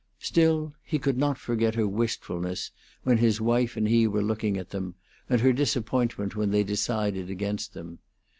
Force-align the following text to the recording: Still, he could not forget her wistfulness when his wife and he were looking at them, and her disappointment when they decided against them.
Still, 0.17 0.73
he 0.83 0.97
could 0.97 1.15
not 1.19 1.37
forget 1.37 1.75
her 1.75 1.87
wistfulness 1.87 2.71
when 3.03 3.19
his 3.19 3.39
wife 3.39 3.77
and 3.77 3.87
he 3.87 4.07
were 4.07 4.23
looking 4.23 4.57
at 4.57 4.71
them, 4.71 4.95
and 5.29 5.41
her 5.41 5.53
disappointment 5.53 6.35
when 6.35 6.49
they 6.49 6.63
decided 6.63 7.29
against 7.29 7.75
them. 7.75 7.99